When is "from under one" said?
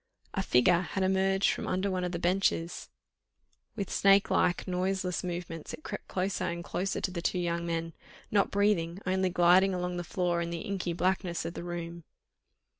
1.51-2.03